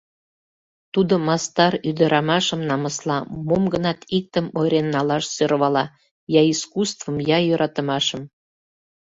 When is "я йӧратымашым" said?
7.35-8.21